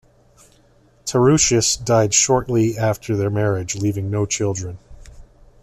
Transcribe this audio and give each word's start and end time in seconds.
Tarutius 1.05 1.75
died 1.75 2.11
shortly 2.15 2.75
after 2.75 3.15
their 3.15 3.29
marriage, 3.29 3.75
leaving 3.75 4.09
no 4.09 4.25
children. 4.25 4.79